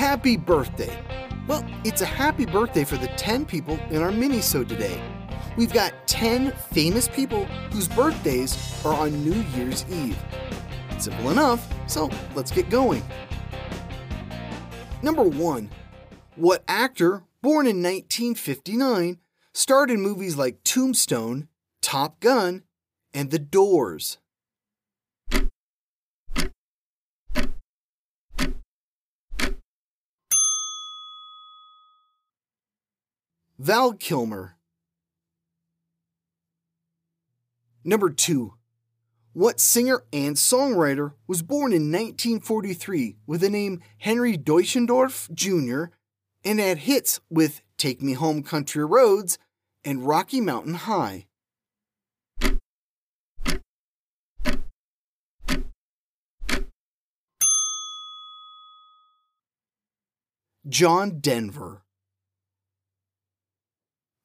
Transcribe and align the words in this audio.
Happy 0.00 0.38
birthday! 0.38 0.98
Well, 1.46 1.62
it's 1.84 2.00
a 2.00 2.06
happy 2.06 2.46
birthday 2.46 2.84
for 2.84 2.96
the 2.96 3.08
10 3.08 3.44
people 3.44 3.78
in 3.90 4.00
our 4.00 4.10
minisode 4.10 4.66
today. 4.66 4.98
We've 5.58 5.74
got 5.74 5.92
10 6.06 6.52
famous 6.72 7.06
people 7.06 7.44
whose 7.70 7.86
birthdays 7.86 8.82
are 8.82 8.94
on 8.94 9.22
New 9.22 9.42
Year's 9.54 9.84
Eve. 9.90 10.16
Simple 10.98 11.30
enough, 11.30 11.68
so 11.86 12.08
let's 12.34 12.50
get 12.50 12.70
going. 12.70 13.02
Number 15.02 15.24
1. 15.24 15.68
What 16.36 16.64
actor, 16.66 17.24
born 17.42 17.66
in 17.66 17.82
1959, 17.82 19.18
starred 19.52 19.90
in 19.90 20.00
movies 20.00 20.36
like 20.36 20.64
Tombstone, 20.64 21.48
Top 21.82 22.20
Gun, 22.20 22.62
and 23.12 23.30
The 23.30 23.38
Doors? 23.38 24.16
Val 33.60 33.92
Kilmer. 33.92 34.56
Number 37.84 38.08
2. 38.08 38.54
What 39.34 39.60
singer 39.60 40.02
and 40.14 40.36
songwriter 40.36 41.12
was 41.26 41.42
born 41.42 41.74
in 41.74 41.92
1943 41.92 43.18
with 43.26 43.42
the 43.42 43.50
name 43.50 43.82
Henry 43.98 44.38
Deutschendorf 44.38 45.30
Jr. 45.34 45.92
and 46.42 46.58
had 46.58 46.78
hits 46.78 47.20
with 47.28 47.60
Take 47.76 48.00
Me 48.00 48.14
Home 48.14 48.42
Country 48.42 48.82
Roads 48.82 49.36
and 49.84 50.06
Rocky 50.06 50.40
Mountain 50.40 50.76
High? 50.76 51.26
John 60.66 61.20
Denver. 61.20 61.82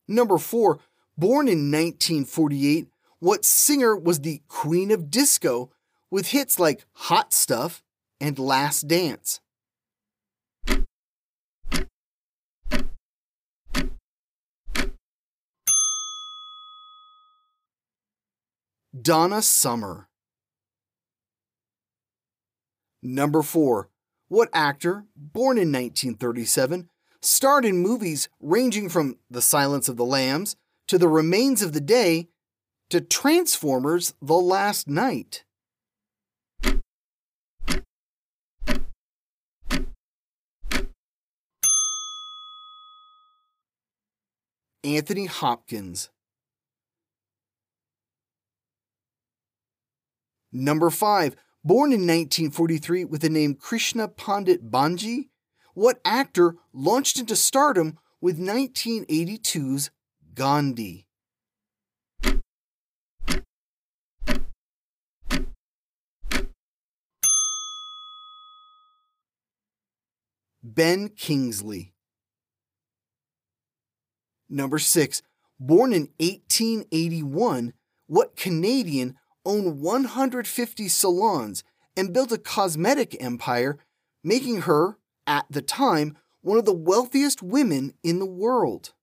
Number 0.07 0.37
4. 0.37 0.79
Born 1.17 1.47
in 1.47 1.71
1948, 1.71 2.87
what 3.19 3.45
singer 3.45 3.95
was 3.95 4.19
the 4.19 4.41
queen 4.47 4.91
of 4.91 5.09
disco 5.09 5.71
with 6.11 6.27
hits 6.27 6.59
like 6.59 6.85
Hot 6.93 7.33
Stuff 7.33 7.83
and 8.19 8.37
Last 8.37 8.87
Dance? 8.87 9.39
Donna 19.01 19.41
Summer. 19.41 20.07
Number 23.01 23.41
4. 23.41 23.89
What 24.27 24.49
actor, 24.53 25.05
born 25.15 25.57
in 25.57 25.71
1937, 25.71 26.89
starred 27.25 27.65
in 27.65 27.77
movies 27.77 28.29
ranging 28.39 28.89
from 28.89 29.17
The 29.29 29.41
Silence 29.41 29.89
of 29.89 29.97
the 29.97 30.05
Lambs 30.05 30.55
to 30.87 30.97
The 30.97 31.07
Remains 31.07 31.61
of 31.61 31.73
the 31.73 31.81
Day 31.81 32.29
to 32.89 33.01
Transformers 33.01 34.13
The 34.21 34.35
Last 34.35 34.87
Knight. 34.87 35.43
Anthony 44.83 45.25
Hopkins. 45.25 46.09
Number 50.53 50.91
5. 50.91 51.35
Born 51.63 51.91
in 51.91 52.01
1943 52.01 53.05
with 53.05 53.21
the 53.21 53.29
name 53.29 53.55
Krishna 53.55 54.07
Pandit 54.07 54.69
Bhanji, 54.69 55.29
what 55.75 55.99
actor 56.03 56.55
launched 56.73 57.19
into 57.19 57.35
stardom 57.35 57.99
with 58.21 58.39
1982's 58.39 59.91
Gandhi? 60.33 61.05
Ben 70.63 71.09
Kingsley. 71.09 71.93
Number 74.49 74.79
6. 74.79 75.21
Born 75.59 75.93
in 75.93 76.09
1881, 76.19 77.73
what 78.07 78.35
Canadian 78.35 79.15
owned 79.45 79.79
150 79.79 80.87
salons 80.87 81.63
and 81.95 82.13
built 82.13 82.31
a 82.31 82.37
cosmetic 82.37 83.15
empire, 83.21 83.77
making 84.23 84.61
her, 84.61 84.97
at 85.27 85.45
the 85.49 85.61
time, 85.61 86.17
one 86.41 86.57
of 86.57 86.65
the 86.65 86.73
wealthiest 86.73 87.41
women 87.41 87.93
in 88.03 88.19
the 88.19 88.25
world? 88.25 88.93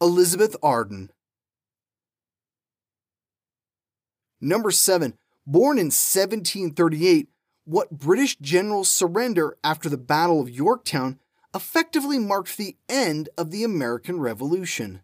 Elizabeth 0.00 0.54
Arden. 0.62 1.10
Number 4.38 4.70
7. 4.70 5.14
Born 5.46 5.78
in 5.78 5.86
1738, 5.86 7.28
what 7.64 7.90
British 7.90 8.36
general's 8.36 8.90
surrender 8.90 9.56
after 9.64 9.88
the 9.88 9.96
Battle 9.96 10.40
of 10.40 10.50
Yorktown 10.50 11.18
effectively 11.54 12.18
marked 12.18 12.58
the 12.58 12.76
end 12.86 13.30
of 13.38 13.50
the 13.50 13.64
American 13.64 14.20
Revolution? 14.20 15.00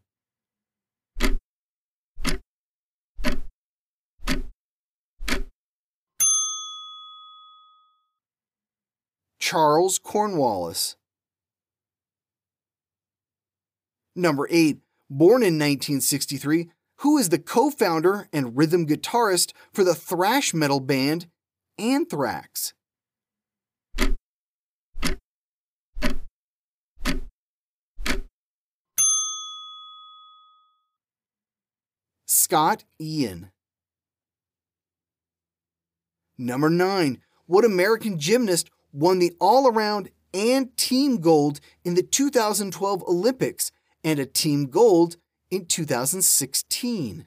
Charles 9.41 9.99
Cornwallis. 9.99 10.97
Number 14.15 14.47
8. 14.51 14.79
Born 15.09 15.43
in 15.43 15.59
1963, 15.59 16.71
who 16.99 17.19
is 17.19 17.31
the 17.31 17.39
co 17.39 17.71
founder 17.71 18.29
and 18.33 18.57
rhythm 18.57 18.87
guitarist 18.87 19.53
for 19.73 19.83
the 19.83 19.95
thrash 19.95 20.55
metal 20.55 20.79
band 20.79 21.27
Anthrax? 21.79 22.75
Scott 32.27 32.85
Ian. 33.01 33.51
Number 36.37 36.69
9. 36.69 37.21
What 37.47 37.65
American 37.65 38.19
gymnast 38.19 38.71
won 38.93 39.19
the 39.19 39.35
all 39.41 39.69
around 39.69 40.11
and 40.33 40.77
team 40.77 41.19
gold 41.19 41.61
in 41.85 41.95
the 41.95 42.03
2012 42.03 43.03
Olympics 43.03 43.73
and 44.05 44.19
a 44.19 44.27
team 44.27 44.67
gold 44.67 45.17
in 45.51 45.67
2016. 45.67 47.27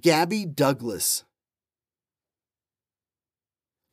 Gabby 0.00 0.44
Douglas. 0.44 1.24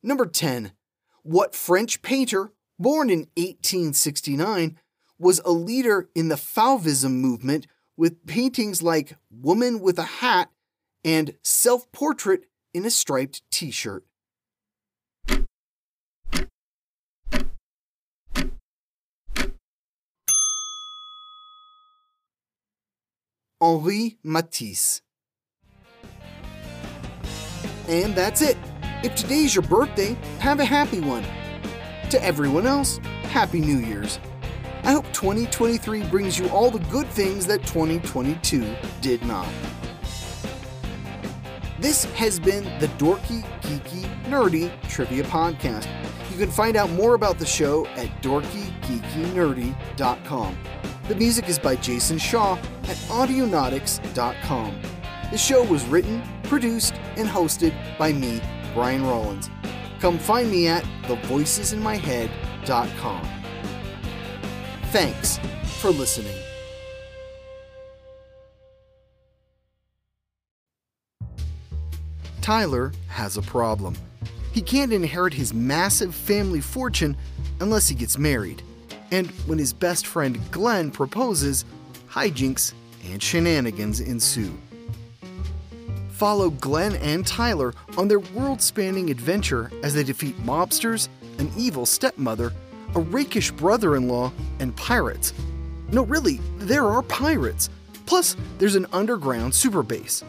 Number 0.02 0.26
10. 0.26 0.74
What 1.22 1.56
French 1.56 2.02
painter, 2.02 2.52
born 2.78 3.10
in 3.10 3.20
1869, 3.38 4.78
was 5.18 5.40
a 5.46 5.52
leader 5.52 6.10
in 6.14 6.28
the 6.28 6.36
Fauvism 6.36 7.14
movement 7.14 7.68
with 7.98 8.26
paintings 8.26 8.82
like 8.82 9.16
Woman 9.30 9.80
with 9.80 10.00
a 10.00 10.04
Hat 10.04 10.50
and 11.04 11.36
Self 11.44 11.92
Portrait 11.92 12.46
in 12.74 12.86
a 12.86 12.90
Striped 12.90 13.42
T 13.52 13.72
shirt. 13.72 14.06
Henri 23.64 24.18
Matisse. 24.24 25.02
And 27.88 28.14
that's 28.14 28.42
it. 28.42 28.58
If 29.04 29.16
today's 29.16 29.56
your 29.56 29.62
birthday, 29.62 30.18
have 30.40 30.60
a 30.60 30.66
happy 30.66 31.00
one. 31.00 31.24
To 32.10 32.24
everyone 32.24 32.66
else, 32.68 32.98
Happy 33.24 33.60
New 33.60 33.78
Year's. 33.78 34.20
I 34.84 34.92
hope 34.92 35.06
2023 35.14 36.04
brings 36.04 36.38
you 36.38 36.48
all 36.50 36.70
the 36.70 36.78
good 36.90 37.08
things 37.08 37.48
that 37.48 37.66
2022 37.66 38.76
did 39.00 39.26
not. 39.26 39.48
This 41.80 42.04
has 42.16 42.38
been 42.40 42.66
the 42.80 42.88
Dorky, 42.98 43.46
Geeky, 43.62 44.04
Nerdy 44.26 44.70
Trivia 44.90 45.24
Podcast. 45.24 45.88
You 46.32 46.38
can 46.38 46.52
find 46.52 46.76
out 46.76 46.90
more 46.92 47.14
about 47.14 47.40
the 47.40 47.46
show 47.46 47.86
at 47.96 48.10
dorkygeekynerdy.com. 48.22 50.58
The 51.08 51.16
music 51.16 51.48
is 51.50 51.60
by 51.60 51.76
Jason 51.78 52.18
Shaw 52.18 52.58
at 52.84 52.98
audionautix.com. 53.08 54.82
The 55.32 55.38
show 55.38 55.64
was 55.64 55.86
written, 55.86 56.22
produced 56.44 56.94
and 57.18 57.28
hosted 57.28 57.74
by 57.98 58.14
me, 58.14 58.40
Brian 58.74 59.06
Rollins. 59.06 59.50
Come 60.00 60.18
find 60.20 60.50
me 60.52 60.68
at 60.68 60.84
thevoicesinmyhead.com. 61.04 63.43
Thanks 64.94 65.40
for 65.80 65.90
listening. 65.90 66.38
Tyler 72.42 72.92
has 73.08 73.36
a 73.36 73.42
problem. 73.42 73.96
He 74.52 74.62
can't 74.62 74.94
inherit 74.94 75.34
his 75.34 75.52
massive 75.52 76.14
family 76.14 76.62
fortune 76.62 77.18
unless 77.60 77.88
he 77.88 77.96
gets 77.96 78.20
married. 78.20 78.62
And 79.10 79.32
when 79.48 79.58
his 79.58 79.74
best 79.74 80.06
friend 80.06 80.40
Glenn 80.52 80.92
proposes, 80.92 81.66
hijinks 82.08 82.74
and 83.12 83.20
shenanigans 83.20 84.00
ensue. 84.00 84.56
Follow 86.12 86.52
Glenn 86.52 86.98
and 86.98 87.26
Tyler 87.26 87.74
on 87.98 88.08
their 88.08 88.20
world 88.20 88.62
spanning 88.62 89.10
adventure 89.10 89.72
as 89.82 89.96
they 89.96 90.04
defeat 90.04 90.38
mobsters, 90.46 91.10
an 91.40 91.52
evil 91.58 91.88
stepmother, 91.88 92.54
a 92.96 93.00
rakish 93.00 93.52
brother 93.52 93.96
in 93.96 94.08
law, 94.08 94.32
and 94.60 94.76
pirates. 94.76 95.34
No, 95.92 96.04
really, 96.04 96.40
there 96.58 96.86
are 96.88 97.02
pirates. 97.02 97.70
Plus, 98.06 98.36
there's 98.58 98.76
an 98.76 98.88
underground 98.94 99.54
super 99.54 99.84
base. 99.84 100.24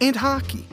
And 0.00 0.16
hockey. 0.16 0.66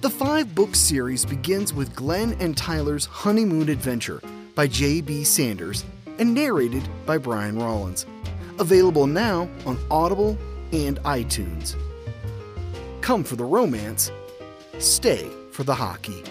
The 0.00 0.10
five 0.10 0.54
book 0.54 0.74
series 0.74 1.24
begins 1.24 1.74
with 1.74 1.94
Glenn 1.94 2.36
and 2.40 2.56
Tyler's 2.56 3.04
honeymoon 3.06 3.68
adventure 3.68 4.22
by 4.54 4.66
J.B. 4.66 5.24
Sanders 5.24 5.84
and 6.18 6.34
narrated 6.34 6.88
by 7.06 7.18
Brian 7.18 7.58
Rollins. 7.58 8.06
Available 8.58 9.06
now 9.06 9.48
on 9.66 9.78
Audible 9.90 10.38
and 10.72 10.98
iTunes. 11.00 11.76
Come 13.00 13.24
for 13.24 13.36
the 13.36 13.44
romance, 13.44 14.10
stay 14.78 15.28
for 15.52 15.64
the 15.64 15.74
hockey. 15.74 16.22